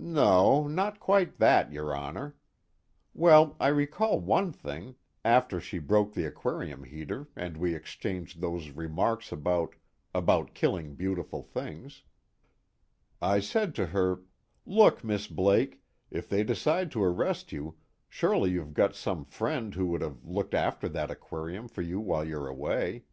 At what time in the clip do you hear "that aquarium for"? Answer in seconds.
20.88-21.82